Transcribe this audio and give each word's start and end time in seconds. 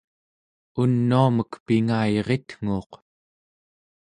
unuamek 0.81 1.51
pingayiritnguuq 1.65 2.91